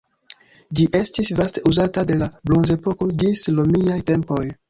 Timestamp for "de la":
2.11-2.29